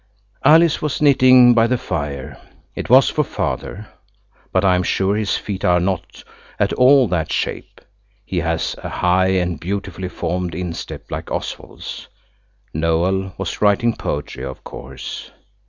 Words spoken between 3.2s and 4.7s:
Father, but